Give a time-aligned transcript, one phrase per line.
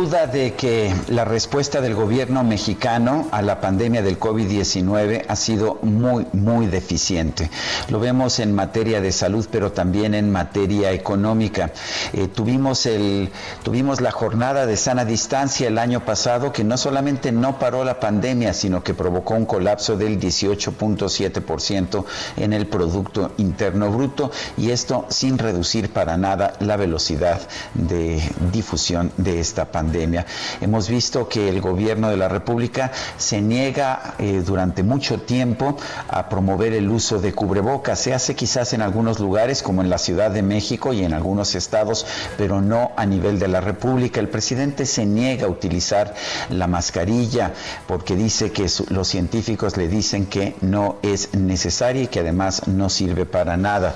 [0.00, 5.78] Duda de que la respuesta del gobierno mexicano a la pandemia del COVID-19 ha sido
[5.82, 7.50] muy, muy deficiente.
[7.90, 11.72] Lo vemos en materia de salud, pero también en materia económica.
[12.14, 13.30] Eh, tuvimos, el,
[13.62, 18.00] tuvimos la jornada de sana distancia el año pasado que no solamente no paró la
[18.00, 22.06] pandemia, sino que provocó un colapso del 18.7%
[22.38, 27.42] en el Producto Interno Bruto y esto sin reducir para nada la velocidad
[27.74, 29.89] de difusión de esta pandemia.
[30.60, 35.76] Hemos visto que el gobierno de la República se niega eh, durante mucho tiempo
[36.08, 37.98] a promover el uso de cubrebocas.
[37.98, 41.54] Se hace quizás en algunos lugares, como en la Ciudad de México y en algunos
[41.54, 44.20] estados, pero no a nivel de la República.
[44.20, 46.14] El presidente se niega a utilizar
[46.48, 47.52] la mascarilla
[47.86, 52.88] porque dice que los científicos le dicen que no es necesaria y que además no
[52.90, 53.94] sirve para nada.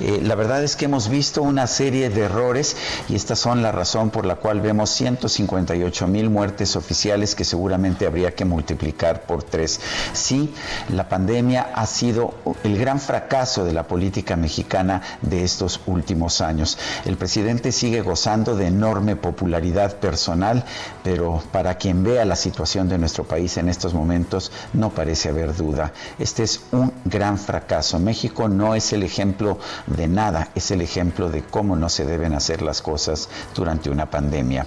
[0.00, 2.76] Eh, la verdad es que hemos visto una serie de errores
[3.08, 4.90] y estas son la razón por la cual vemos
[5.36, 9.80] 158 mil muertes oficiales que seguramente habría que multiplicar por tres.
[10.12, 10.54] Sí,
[10.90, 12.34] la pandemia ha sido
[12.64, 16.78] el gran fracaso de la política mexicana de estos últimos años.
[17.04, 20.64] El presidente sigue gozando de enorme popularidad personal,
[21.02, 25.54] pero para quien vea la situación de nuestro país en estos momentos no parece haber
[25.54, 25.92] duda.
[26.18, 27.98] Este es un gran fracaso.
[27.98, 32.32] México no es el ejemplo de nada, es el ejemplo de cómo no se deben
[32.34, 34.66] hacer las cosas durante una pandemia.